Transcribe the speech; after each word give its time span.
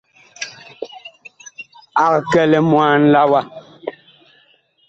Ag 2.03 2.15
kɛ 2.31 2.41
limwaan 2.51 3.01
la 3.13 3.21
wa. 3.31 3.41